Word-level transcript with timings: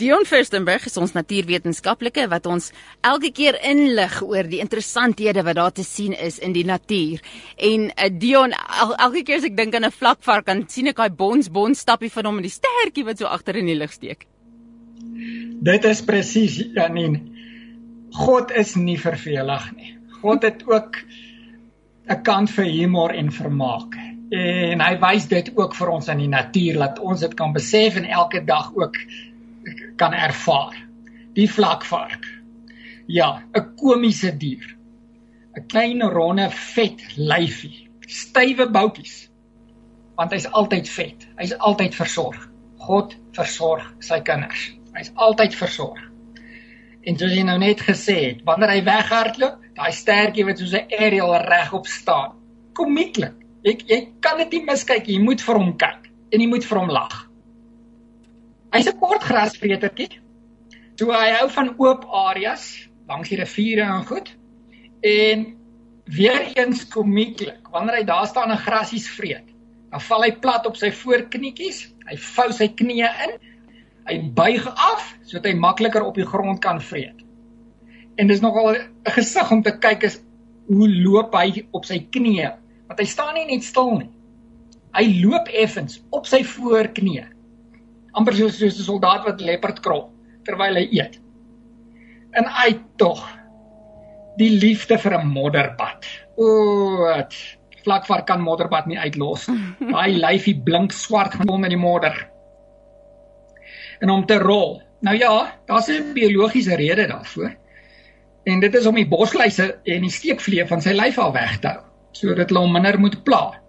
Dion 0.00 0.24
Firstenberg 0.24 0.86
is 0.88 0.96
ons 0.96 1.12
natuurwetenskaplike 1.12 2.22
wat 2.32 2.46
ons 2.48 2.70
elke 3.04 3.28
keer 3.36 3.58
inlig 3.68 4.14
oor 4.24 4.46
die 4.48 4.62
interessanthede 4.62 5.42
wat 5.44 5.58
daar 5.58 5.74
te 5.76 5.84
sien 5.84 6.14
is 6.16 6.38
in 6.40 6.54
die 6.56 6.64
natuur. 6.64 7.20
En 7.60 7.84
uh, 7.90 8.08
Dion, 8.22 8.54
el, 8.80 8.94
elke 8.96 9.26
keer 9.28 9.42
as 9.42 9.48
ek 9.50 9.58
dink 9.58 9.76
aan 9.76 9.84
'n 9.84 9.92
vlakvark, 9.92 10.46
dan 10.48 10.64
sien 10.72 10.88
ek 10.88 11.02
daai 11.02 11.12
bons 11.12 11.52
bons 11.52 11.84
stappie 11.84 12.12
van 12.16 12.30
hom 12.30 12.40
in 12.40 12.48
die 12.48 12.54
stertjie 12.54 13.04
wat 13.04 13.20
so 13.20 13.28
agter 13.28 13.60
in 13.60 13.68
die 13.68 13.76
lug 13.76 13.92
steek. 13.92 14.24
Dit 15.68 15.84
is 15.84 16.00
presies 16.00 16.56
Janine. 16.56 17.20
God 18.24 18.56
is 18.56 18.76
nie 18.80 18.96
vervelig 18.96 19.70
nie. 19.76 19.98
God 20.22 20.48
het 20.48 20.64
ook 20.64 20.96
'n 22.08 22.22
kant 22.24 22.50
vir 22.50 22.64
humor 22.64 23.12
en 23.12 23.28
vermaak. 23.30 24.00
En 24.32 24.80
hy 24.80 24.94
wys 25.02 25.26
dit 25.28 25.52
ook 25.56 25.74
vir 25.74 25.88
ons 25.90 26.08
in 26.08 26.18
die 26.18 26.28
natuur 26.28 26.78
dat 26.78 26.98
ons 26.98 27.20
dit 27.20 27.34
kan 27.34 27.52
besef 27.52 27.96
en 27.96 28.04
elke 28.04 28.40
dag 28.44 28.72
ook 28.74 28.96
kan 30.00 30.16
ervaar. 30.16 30.76
Die 31.36 31.48
vlakvark. 31.50 32.26
Ja, 33.06 33.42
'n 33.52 33.74
komiese 33.76 34.36
dier. 34.36 34.76
'n 35.56 35.66
Klein 35.66 36.02
ronde 36.02 36.50
vet 36.50 37.00
lyfie, 37.16 37.90
stywe 38.06 38.70
boutjies. 38.70 39.30
Want 40.16 40.32
hy's 40.32 40.46
altyd 40.46 40.88
vet. 40.88 41.28
Hy's 41.36 41.52
altyd 41.58 41.94
versorg. 41.94 42.48
God 42.76 43.16
versorg 43.32 43.94
sy 43.98 44.20
kinders. 44.20 44.70
Hy's 44.94 45.12
altyd 45.14 45.54
versorg. 45.54 46.00
En 47.02 47.16
soos 47.18 47.32
jy 47.32 47.42
nou 47.42 47.58
net 47.58 47.80
gesê 47.80 48.16
het, 48.24 48.44
wanneer 48.44 48.70
hy 48.70 48.82
weghardloop, 48.84 49.62
daai 49.74 49.92
stertjie 49.92 50.44
wat 50.44 50.58
soos 50.58 50.72
'n 50.72 50.92
aerial 50.98 51.36
regop 51.36 51.86
staan. 51.86 52.36
Komieklik. 52.72 53.36
Ek 53.64 53.82
jy 53.88 54.12
kan 54.20 54.38
dit 54.38 54.52
nie 54.52 54.64
miskyk 54.64 55.06
nie. 55.06 55.16
Jy 55.16 55.22
moet 55.22 55.40
vir 55.40 55.56
hom 55.56 55.76
kyk 55.76 56.10
en 56.32 56.40
jy 56.40 56.46
moet 56.48 56.64
vir 56.64 56.78
hom 56.78 56.90
lag. 56.90 57.29
Hy's 58.70 58.86
'n 58.86 58.98
kort 59.02 59.24
grasvretertjie. 59.26 60.20
So 60.98 61.10
hy 61.10 61.30
hou 61.34 61.48
van 61.50 61.72
oop 61.78 62.04
areas 62.06 62.66
langs 63.08 63.30
die 63.32 63.38
riviere 63.40 63.82
en 63.82 64.04
goed. 64.06 64.28
En 65.02 65.46
weer 66.04 66.44
eens 66.54 66.84
komieklik, 66.88 67.66
wanneer 67.72 67.96
hy 68.00 68.04
daar 68.04 68.26
staan 68.26 68.50
en 68.50 68.60
grasies 68.60 69.08
vreet, 69.10 69.48
dan 69.90 70.00
val 70.00 70.22
hy 70.22 70.30
plat 70.44 70.66
op 70.66 70.76
sy 70.78 70.90
voorknietjies. 70.94 71.80
Hy 72.06 72.18
vou 72.36 72.46
sy 72.52 72.68
knieë 72.68 73.10
in. 73.26 73.34
Hy 74.06 74.20
buig 74.38 74.68
af 74.70 75.08
sodat 75.22 75.50
hy 75.50 75.56
makliker 75.58 76.06
op 76.06 76.14
die 76.14 76.26
grond 76.26 76.62
kan 76.62 76.78
vreet. 76.80 77.26
En 78.18 78.30
dis 78.30 78.42
nogal 78.42 78.76
'n 78.76 79.10
gesig 79.16 79.50
om 79.50 79.62
te 79.62 79.74
kyk 79.78 80.04
is 80.04 80.20
hoe 80.68 80.88
loop 80.88 81.34
hy 81.34 81.66
op 81.72 81.84
sy 81.84 81.98
knieë, 81.98 82.54
want 82.86 83.00
hy 83.00 83.06
staan 83.06 83.34
nie 83.34 83.46
net 83.50 83.64
stil 83.64 83.98
nie. 83.98 84.10
Hy 84.94 85.22
loop 85.22 85.48
effens 85.48 86.02
op 86.10 86.26
sy 86.26 86.44
voorknieë 86.44 87.39
amper 88.12 88.34
soos 88.34 88.58
soos 88.58 88.78
'n 88.78 88.88
soldaat 88.88 89.24
wat 89.24 89.40
leopard 89.40 89.80
krol 89.80 90.10
terwyl 90.44 90.76
hy 90.76 90.88
eet. 90.90 91.20
En 92.32 92.46
hy 92.46 92.78
tog 92.96 93.22
die 94.36 94.50
liefde 94.50 94.98
vir 94.98 95.18
'n 95.18 95.26
modderbad. 95.26 96.06
O, 96.36 96.46
wat 97.04 97.34
vlakvar 97.84 98.24
kan 98.24 98.40
modderbad 98.40 98.86
nie 98.86 98.98
uitlos. 98.98 99.48
Daai 99.94 100.16
lyfie 100.16 100.56
blink 100.62 100.92
swart 100.92 101.36
om 101.46 101.64
in 101.64 101.70
die 101.70 101.80
modder. 101.80 102.28
En 104.00 104.10
om 104.10 104.26
te 104.26 104.38
rol. 104.38 104.82
Nou 105.00 105.16
ja, 105.16 105.52
daar's 105.66 105.88
'n 105.88 106.12
biologiese 106.12 106.76
rede 106.76 107.06
daarvoor. 107.06 107.56
En 108.44 108.60
dit 108.60 108.74
is 108.74 108.86
om 108.86 108.94
die 108.94 109.08
bosluise 109.08 109.78
en 109.84 110.00
die 110.00 110.10
steekvliee 110.10 110.66
van 110.66 110.80
sy 110.80 110.92
lyf 110.92 111.18
af 111.18 111.32
weg 111.32 111.58
te 111.58 111.68
hou 111.68 111.84
sodat 112.12 112.50
hulle 112.50 112.60
hom 112.60 112.72
minder 112.72 112.98
moet 113.00 113.22
pla. 113.24 113.60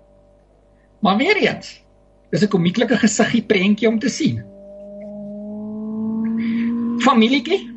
Maar 1.02 1.18
weer 1.18 1.38
eens, 1.38 1.81
Dis 2.32 2.44
'n 2.44 2.48
komieklike 2.48 2.98
gesiggie 2.98 3.44
prentjie 3.44 3.88
om 3.90 4.00
te 4.00 4.10
sien. 4.10 4.40
Familietjie, 7.04 7.68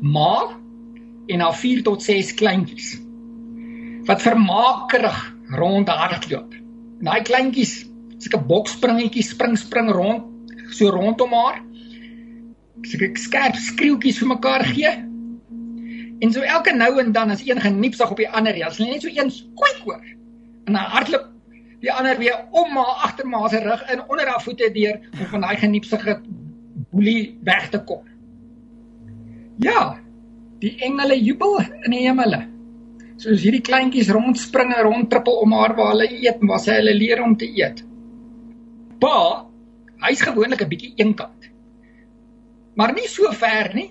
ma 0.00 0.58
en 1.26 1.40
haar 1.40 1.54
4 1.54 1.82
tot 1.82 2.02
6 2.02 2.34
kleintjies. 2.34 2.98
Wat 4.04 4.22
vermaakerig 4.22 5.18
rondhardloop. 5.54 6.54
En 6.98 7.04
daai 7.04 7.22
kleintjies, 7.22 7.86
sulke 8.18 8.42
bokspringetjies 8.46 9.28
spring 9.28 9.58
spring 9.58 9.90
rond 9.90 10.24
so 10.74 10.90
rondom 10.90 11.32
haar. 11.32 11.62
Sulke 12.82 13.12
skerp 13.14 13.54
skreeuetjies 13.54 14.18
vir 14.18 14.32
mekaar 14.34 14.64
gee. 14.64 14.92
En 16.22 16.32
so 16.32 16.40
elke 16.40 16.74
nou 16.74 16.98
en 16.98 17.12
dan 17.12 17.30
as 17.30 17.46
een 17.46 17.60
geniepsig 17.60 18.10
op 18.10 18.16
die 18.16 18.30
ander, 18.30 18.58
as 18.66 18.78
hulle 18.78 18.90
net 18.90 19.02
so 19.02 19.10
een 19.10 19.30
kwik 19.58 19.84
hoor. 19.84 20.02
En 20.66 20.72
dan 20.72 20.90
hardloop 20.94 21.31
die 21.82 21.90
ander 21.90 22.18
weer 22.18 22.44
om 22.50 22.72
maar 22.76 23.02
agter 23.08 23.26
maar 23.26 23.48
se 23.50 23.60
rug 23.60 23.82
in 23.90 24.02
onder 24.06 24.28
haar 24.28 24.42
voete 24.42 24.70
deur 24.72 25.00
om 25.18 25.26
van 25.34 25.44
daai 25.46 25.56
geniepsige 25.56 26.20
boelie 26.92 27.38
weg 27.42 27.68
te 27.70 27.82
kom. 27.84 28.06
Ja, 29.62 29.98
die 30.62 30.76
engele 30.86 31.18
jubel 31.18 31.58
in 31.82 31.94
die 31.94 32.04
hemele. 32.06 32.44
Soos 33.22 33.42
hierdie 33.42 33.62
kleintjies 33.66 34.10
rondspringe, 34.14 34.78
rondtrippel 34.82 35.42
om 35.42 35.54
haar 35.58 35.74
waar 35.78 35.92
hulle 35.92 36.08
eet 36.10 36.40
en 36.40 36.50
waar 36.50 36.62
sy 36.62 36.78
hulle 36.78 36.94
leer 36.94 37.22
om 37.22 37.36
te 37.38 37.48
eet. 37.50 37.82
Pa, 39.02 39.16
hy's 40.06 40.22
gewoonlik 40.22 40.62
'n 40.62 40.70
bietjie 40.70 40.94
eenkant. 40.96 41.50
Maar 42.74 42.94
nie 42.94 43.08
so 43.08 43.30
ver 43.32 43.74
nie. 43.74 43.90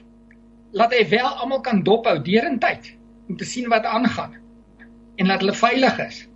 Laat 0.71 0.93
hy 0.95 1.03
wel 1.09 1.27
almal 1.27 1.61
kan 1.61 1.83
dophou 1.83 2.21
deurentyd 2.23 2.95
om 3.27 3.37
te 3.37 3.45
sien 3.45 3.67
wat 3.69 3.85
aangaan 3.85 4.37
en 5.15 5.27
laat 5.27 5.43
hulle 5.43 5.53
veilig 5.53 5.99
is. 5.99 6.27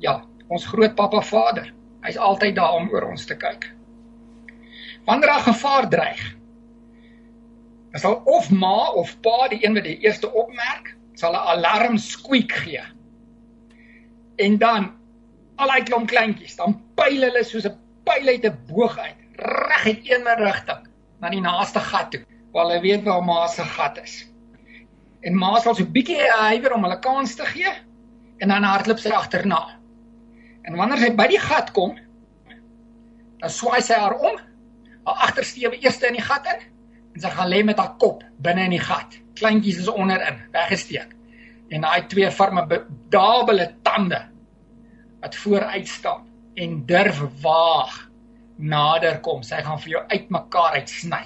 Ja, 0.00 0.24
ons 0.48 0.66
grootpappa 0.66 1.22
Vader. 1.22 1.72
Hy's 2.04 2.16
altyd 2.16 2.56
daar 2.56 2.76
om 2.78 2.88
oor 2.92 3.08
ons 3.10 3.24
te 3.26 3.36
kyk. 3.36 3.70
Wanneer 5.04 5.28
daar 5.28 5.46
gevaar 5.46 5.88
dreig, 5.88 6.22
dan 7.94 8.00
sal 8.00 8.14
of 8.24 8.50
ma 8.50 8.90
of 8.98 9.12
pa 9.22 9.48
die 9.52 9.60
een 9.62 9.76
wat 9.76 9.86
die 9.86 9.98
eerste 10.02 10.30
opmerk, 10.32 10.94
sal 11.14 11.32
'n 11.32 11.46
alarm 11.54 11.96
skwiek 11.98 12.52
gee. 12.52 12.82
En 14.36 14.58
dan 14.58 14.92
al 15.56 15.68
daai 15.68 15.82
klomp 15.82 16.08
kleintjies, 16.08 16.56
dan 16.56 16.80
pyl 16.96 17.20
hulle 17.22 17.44
soos 17.44 17.66
'n 17.66 17.78
pyl 18.04 18.28
uit 18.28 18.44
'n 18.44 18.58
boog 18.68 18.98
uit, 18.98 19.20
reg 19.36 19.86
in 19.86 20.26
een 20.26 20.44
rigting 20.44 20.88
na 21.20 21.30
die 21.30 21.40
naaste 21.40 21.80
gat 21.80 22.10
toe, 22.10 22.24
waar 22.52 22.66
hulle 22.66 22.80
weet 22.80 23.04
waar 23.04 23.22
ma 23.24 23.46
se 23.46 23.62
gat 23.62 23.98
is. 24.02 24.26
En 25.22 25.36
ma 25.36 25.60
sal 25.60 25.74
so 25.74 25.82
'n 25.82 25.92
bietjie 25.92 26.30
huiwer 26.30 26.72
om 26.72 26.82
hulle 26.82 26.98
kans 26.98 27.34
te 27.34 27.44
gee 27.44 27.72
en 28.38 28.48
dan 28.48 28.62
hardloop 28.62 28.98
sy 28.98 29.08
agterna. 29.08 29.78
En 30.64 30.76
wanneer 30.80 31.02
sy 31.02 31.10
by 31.16 31.26
die 31.28 31.40
gat 31.40 31.72
kom, 31.76 31.96
dan 33.40 33.52
swaai 33.52 33.82
sy 33.84 33.96
haar 34.00 34.16
om, 34.16 34.38
haar 35.04 35.26
agtersteewe 35.28 35.76
eers 35.82 36.00
in 36.08 36.16
die 36.16 36.24
gat 36.24 36.46
in 36.54 36.62
en 37.14 37.22
sy 37.22 37.30
gaan 37.30 37.50
lê 37.52 37.60
met 37.62 37.78
haar 37.78 37.92
kop 38.00 38.24
binne 38.42 38.64
in 38.66 38.74
die 38.74 38.82
gat. 38.82 39.18
Kleintjies 39.38 39.82
is 39.84 39.90
onderin, 39.92 40.40
weggesteek. 40.54 41.12
En 41.70 41.84
daai 41.84 42.06
twee 42.10 42.30
farme 42.32 42.64
dabele 43.12 43.68
tande 43.86 44.20
wat 45.20 45.36
vooruit 45.42 45.88
staan 45.88 46.26
en 46.60 46.80
durf 46.86 47.20
waag 47.42 47.94
nader 48.56 49.20
kom. 49.20 49.42
Sy 49.42 49.62
gaan 49.62 49.80
vir 49.82 49.96
jou 49.96 50.02
uitmekaar 50.10 50.80
uitsny. 50.80 51.22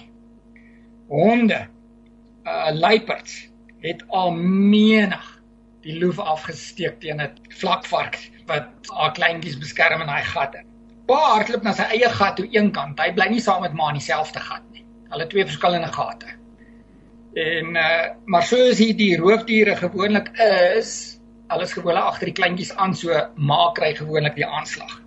Honde, 1.08 1.62
uh 2.48 2.70
luiperds 2.74 3.46
het 3.84 4.02
al 4.08 4.32
menig 4.34 5.37
die 5.88 5.96
loef 5.96 6.18
afgesteek 6.20 6.98
teen 7.00 7.20
'n 7.24 7.30
vlakvark 7.60 8.18
wat 8.48 8.90
haar 8.92 9.12
kleintjies 9.18 9.58
beskerm 9.60 10.02
in 10.04 10.10
daai 10.12 10.24
gatte. 10.24 10.64
Pa 11.08 11.20
hardloop 11.34 11.62
na 11.64 11.72
sy 11.72 11.86
eie 11.96 12.08
gat 12.16 12.36
toe 12.36 12.48
een 12.52 12.72
kant. 12.72 13.00
Hy 13.00 13.12
bly 13.16 13.28
nie 13.32 13.40
saam 13.40 13.62
met 13.64 13.76
ma 13.76 13.88
in 13.88 14.00
dieselfde 14.00 14.40
gat 14.40 14.64
nie. 14.72 14.84
Hulle 15.12 15.26
twee 15.26 15.46
verskillende 15.48 15.92
gate. 15.92 16.34
En 17.44 17.76
uh 17.76 18.08
maar 18.26 18.44
soos 18.50 18.78
hier 18.78 18.96
die 18.96 19.16
roofdiere 19.16 19.76
gewoonlik 19.76 20.28
is, 20.44 21.20
alles 21.48 21.72
gewoonlik 21.72 22.10
agter 22.10 22.26
die 22.26 22.36
kleintjies 22.40 22.74
aan 22.76 22.94
so 22.94 23.22
ma 23.36 23.72
kry 23.78 23.94
gewoonlik 23.94 24.36
die 24.36 24.46
aanslag. 24.46 25.00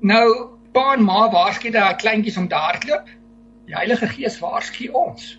Nou 0.00 0.56
pa 0.72 0.94
en 0.94 1.04
ma 1.04 1.28
waarsku 1.30 1.70
daai 1.70 1.96
kleintjies 1.96 2.36
om 2.36 2.48
te 2.48 2.54
hardloop. 2.54 3.12
Die 3.66 3.76
Heilige 3.76 4.08
Gees 4.08 4.40
waarsku 4.40 4.88
ons. 4.92 5.36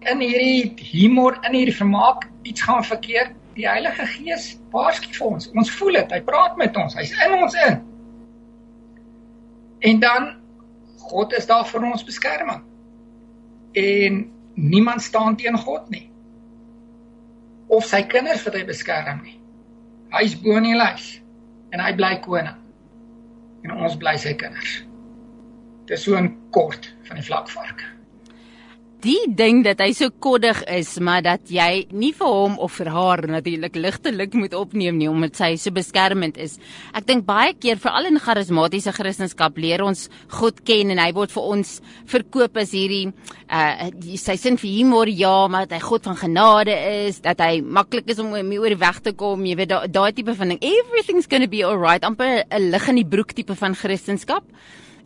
In 0.00 0.20
hierdie 0.20 0.76
humor, 0.92 1.38
in 1.48 1.54
hierdie 1.54 1.76
vermaak, 1.76 2.28
iets 2.44 2.62
gaan 2.62 2.84
verkeerd 2.84 3.32
die 3.56 3.68
Heilige 3.68 4.06
Gees 4.06 4.50
waarsku 4.72 5.12
vir 5.16 5.26
ons. 5.26 5.48
Ons 5.56 5.72
voel 5.78 6.00
dit. 6.00 6.12
Hy 6.12 6.20
praat 6.26 6.58
met 6.60 6.76
ons. 6.76 6.96
Hy's 6.98 7.14
in 7.24 7.36
ons 7.38 7.56
in. 7.66 7.78
En 9.90 10.02
dan 10.02 10.28
God 11.06 11.32
is 11.38 11.48
daar 11.48 11.64
vir 11.68 11.86
ons 11.86 12.04
beskerming. 12.04 12.62
En 13.76 14.20
niemand 14.54 15.02
staan 15.02 15.36
teen 15.40 15.56
God 15.58 15.88
nie. 15.92 16.06
Of 17.72 17.88
sy 17.88 18.02
kinders 18.08 18.44
wat 18.46 18.58
hy 18.58 18.64
beskerm 18.68 19.24
nie. 19.24 19.38
Hy's 20.14 20.36
bo 20.40 20.56
in 20.60 20.68
die 20.68 20.76
lys 20.78 21.16
en 21.74 21.82
hy 21.82 21.92
bly 21.98 22.14
koning. 22.24 22.60
En 23.66 23.74
ons 23.80 23.96
bly 23.98 24.14
sy 24.22 24.36
kinders. 24.38 24.82
Dis 25.86 26.02
so 26.02 26.16
'n 26.18 26.50
kort 26.50 26.92
van 27.08 27.16
die 27.16 27.26
vlakvarke. 27.26 27.95
Die 29.04 29.28
ding 29.36 29.62
dat 29.64 29.80
hy 29.82 29.90
so 29.96 30.10
koddig 30.22 30.62
is, 30.72 30.94
maar 31.04 31.22
dat 31.24 31.50
jy 31.52 31.86
nie 31.92 32.12
vir 32.16 32.30
hom 32.32 32.56
of 32.62 32.76
vir 32.78 32.90
haar 32.94 33.22
natuurlik 33.28 33.76
ligtelik 33.76 34.36
moet 34.38 34.54
opneem 34.56 34.96
nie 34.98 35.08
omdat 35.10 35.36
sy 35.36 35.50
so 35.60 35.74
beskermend 35.74 36.38
is. 36.40 36.56
Ek 36.96 37.06
dink 37.08 37.26
baie 37.28 37.54
keer 37.58 37.80
veral 37.82 38.08
in 38.10 38.20
charismatiese 38.22 38.94
Christendom 38.96 39.60
leer 39.60 39.84
ons 39.84 40.06
God 40.38 40.62
ken 40.64 40.94
en 40.94 41.02
hy 41.02 41.10
word 41.16 41.34
vir 41.34 41.50
ons 41.56 41.72
verkoop 42.08 42.56
as 42.62 42.72
hierdie 42.76 43.12
uh 43.46 43.90
sy 44.16 44.36
sin 44.40 44.56
vir 44.58 44.70
humor 44.70 45.08
ja, 45.08 45.46
maar 45.48 45.66
dat 45.66 45.76
hy 45.76 45.82
God 45.84 46.08
van 46.08 46.18
genade 46.18 46.74
is, 47.06 47.20
dat 47.22 47.40
hy 47.44 47.60
maklik 47.60 48.08
is 48.10 48.22
om 48.22 48.32
mee 48.32 48.58
oor 48.58 48.72
die 48.72 48.80
weg 48.80 49.02
te 49.04 49.12
kom, 49.12 49.44
jy 49.46 49.58
weet 49.60 49.70
daai 49.70 49.86
daai 49.92 50.12
tipe 50.16 50.34
van 50.34 50.54
ding. 50.54 50.62
Everything's 50.62 51.28
going 51.28 51.44
to 51.44 51.50
be 51.50 51.62
alright, 51.64 52.04
amper 52.04 52.44
'n 52.50 52.70
lig 52.70 52.88
in 52.88 52.96
die 53.02 53.08
broek 53.16 53.32
tipe 53.34 53.54
van 53.54 53.74
Christendom. 53.74 54.42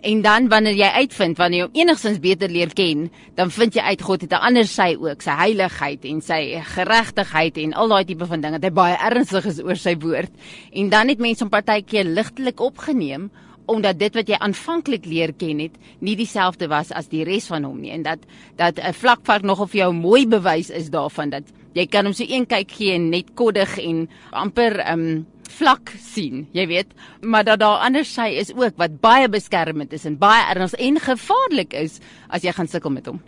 En 0.00 0.22
dan 0.24 0.48
wanneer 0.48 0.76
jy 0.78 0.88
uitvind 1.04 1.36
wanneer 1.36 1.60
jy 1.60 1.66
hom 1.66 1.76
enigstens 1.76 2.20
beter 2.22 2.48
leer 2.48 2.72
ken, 2.72 3.10
dan 3.36 3.50
vind 3.52 3.76
jy 3.76 3.82
uit 3.92 4.02
God 4.02 4.22
het 4.24 4.32
'n 4.32 4.46
ander 4.48 4.66
sy 4.66 4.96
ook, 4.96 5.22
sy 5.22 5.30
heiligheid 5.30 6.04
en 6.04 6.20
sy 6.20 6.62
geregtigheid 6.74 7.56
en 7.56 7.74
al 7.74 7.88
daai 7.88 8.04
tipe 8.04 8.26
van 8.26 8.40
dinge. 8.40 8.58
Dit 8.58 8.74
baie 8.74 8.96
ernstig 8.96 9.44
is 9.46 9.60
oor 9.60 9.76
sy 9.76 9.96
woord. 9.98 10.32
En 10.72 10.88
dan 10.88 11.08
het 11.08 11.18
mense 11.18 11.44
hom 11.44 11.50
partykeer 11.50 12.04
ligtelik 12.04 12.60
opgeneem 12.60 13.30
omdat 13.70 13.98
dit 14.00 14.14
wat 14.18 14.28
jy 14.28 14.38
aanvanklik 14.42 15.06
leer 15.06 15.32
ken 15.38 15.62
het 15.62 15.78
nie 16.00 16.16
dieselfde 16.18 16.68
was 16.70 16.92
as 16.92 17.10
die 17.12 17.24
res 17.24 17.48
van 17.52 17.64
hom 17.68 17.80
nie 17.80 17.94
en 17.94 18.02
dat 18.06 18.26
dat 18.58 18.78
'n 18.78 18.92
vlakvark 18.92 19.42
nogal 19.42 19.66
vir 19.66 19.80
jou 19.84 19.92
mooi 19.92 20.26
bewys 20.26 20.70
is 20.70 20.90
daarvan 20.90 21.30
dat 21.30 21.44
jy 21.74 21.86
kan 21.86 22.04
hom 22.04 22.14
so 22.14 22.24
een 22.26 22.46
kyk 22.46 22.70
gee 22.70 22.94
en 22.94 23.10
net 23.10 23.34
koddig 23.34 23.78
en 23.78 24.08
amper 24.32 24.80
um 24.92 25.26
vlak 25.50 25.92
sien, 25.98 26.46
jy 26.56 26.66
weet, 26.70 26.94
maar 27.22 27.44
dat 27.44 27.60
daar 27.62 27.82
ander 27.86 28.06
sy 28.06 28.28
is 28.40 28.52
ook 28.54 28.78
wat 28.80 29.00
baie 29.02 29.28
beskermend 29.28 29.92
is 29.92 30.06
en 30.08 30.18
baie 30.20 30.46
erns 30.54 30.76
en 30.78 31.00
gevaarlik 31.00 31.74
is 31.74 32.00
as 32.28 32.46
jy 32.46 32.54
gaan 32.56 32.70
sukkel 32.70 32.94
met 32.94 33.06
hom. 33.10 33.20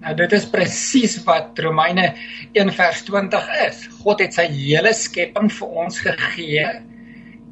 Nou 0.00 0.14
dit 0.16 0.32
is 0.32 0.46
presies 0.48 1.18
wat 1.26 1.58
Romeine 1.60 2.14
1:20 2.56 3.50
is. 3.66 3.82
God 4.00 4.20
het 4.24 4.34
sy 4.34 4.46
hele 4.48 4.94
skepping 4.96 5.50
vir 5.52 5.68
ons 5.84 6.00
gegee 6.00 6.64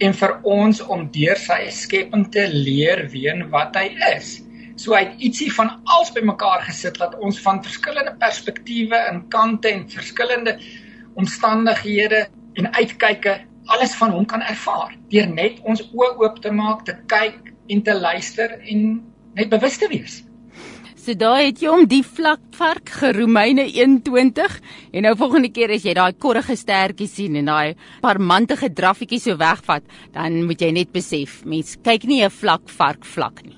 en 0.05 0.15
vir 0.15 0.35
ons 0.47 0.81
om 0.87 1.07
deur 1.15 1.39
sy 1.41 1.65
skepping 1.75 2.27
te 2.35 2.45
leer 2.53 3.07
wie 3.13 3.27
en 3.31 3.49
wat 3.55 3.77
hy 3.79 3.89
is. 4.13 4.39
So 4.79 4.95
hy 4.95 5.03
het 5.09 5.25
ietsie 5.27 5.51
van 5.57 5.73
alles 5.91 6.13
bymekaar 6.15 6.63
gesit 6.69 7.01
wat 7.03 7.17
ons 7.19 7.41
van 7.43 7.59
verskillende 7.65 8.15
perspektiewe 8.21 8.99
en 9.11 9.25
kante 9.33 9.73
en 9.73 9.89
verskillende 9.91 10.55
omstandighede 11.19 12.29
en 12.59 12.71
uitkyke 12.79 13.41
alles 13.75 13.95
van 13.99 14.15
hom 14.15 14.27
kan 14.27 14.43
ervaar 14.47 14.95
deur 15.13 15.27
net 15.29 15.59
ons 15.67 15.83
oë 15.91 16.15
oop 16.23 16.39
te 16.45 16.53
maak, 16.55 16.87
te 16.87 16.95
kyk 17.11 17.53
en 17.69 17.83
te 17.85 17.95
luister 17.95 18.55
en 18.71 18.87
net 19.35 19.51
bewus 19.51 19.77
te 19.83 19.89
wees. 19.91 20.23
So 21.09 21.17
daai 21.17 21.47
het 21.47 21.63
jy 21.63 21.71
om 21.73 21.87
die 21.89 22.03
vlakvark 22.05 22.91
geromeine 22.99 23.63
21 23.65 24.59
en 24.93 25.07
nou 25.07 25.15
volgende 25.17 25.49
keer 25.49 25.73
as 25.73 25.87
jy 25.89 25.95
daai 25.97 26.13
korrige 26.21 26.53
stertjie 26.61 27.09
sien 27.09 27.39
en 27.41 27.49
daai 27.49 27.79
parmantige 28.05 28.69
draffietjie 28.69 29.23
so 29.25 29.41
wegvat, 29.41 29.87
dan 30.13 30.37
moet 30.45 30.61
jy 30.61 30.69
net 30.77 30.93
besef, 30.93 31.39
mens 31.49 31.79
kyk 31.81 32.05
nie 32.05 32.21
'n 32.21 32.29
vlakvark 32.29 33.09
vlak 33.09 33.41
nie. 33.47 33.57